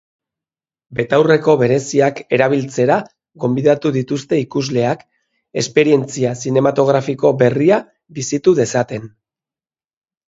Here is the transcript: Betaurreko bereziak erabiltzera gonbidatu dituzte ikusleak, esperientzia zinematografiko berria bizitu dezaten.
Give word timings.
Betaurreko 0.99 1.53
bereziak 1.63 2.21
erabiltzera 2.37 2.97
gonbidatu 3.43 3.91
dituzte 3.99 4.41
ikusleak, 4.45 5.03
esperientzia 5.63 6.33
zinematografiko 6.47 7.35
berria 7.45 7.81
bizitu 8.21 8.59
dezaten. 8.63 9.11